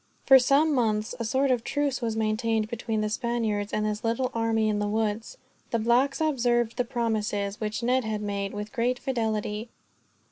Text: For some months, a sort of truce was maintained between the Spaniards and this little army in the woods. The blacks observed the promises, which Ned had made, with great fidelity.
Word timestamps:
For 0.25 0.39
some 0.39 0.73
months, 0.73 1.13
a 1.19 1.23
sort 1.23 1.51
of 1.51 1.63
truce 1.63 2.01
was 2.01 2.15
maintained 2.17 2.67
between 2.69 3.01
the 3.01 3.07
Spaniards 3.09 3.71
and 3.71 3.85
this 3.85 4.03
little 4.03 4.31
army 4.33 4.67
in 4.67 4.79
the 4.79 4.87
woods. 4.87 5.37
The 5.69 5.77
blacks 5.77 6.19
observed 6.19 6.77
the 6.77 6.85
promises, 6.85 7.61
which 7.61 7.83
Ned 7.83 8.03
had 8.03 8.23
made, 8.23 8.51
with 8.51 8.73
great 8.73 8.97
fidelity. 8.97 9.69